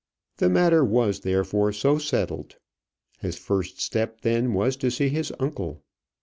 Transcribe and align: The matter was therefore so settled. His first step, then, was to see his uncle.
The 0.37 0.49
matter 0.49 0.83
was 0.83 1.19
therefore 1.19 1.71
so 1.71 1.99
settled. 1.99 2.55
His 3.19 3.37
first 3.37 3.79
step, 3.79 4.21
then, 4.21 4.55
was 4.55 4.75
to 4.77 4.89
see 4.89 5.09
his 5.09 5.31
uncle. 5.39 5.83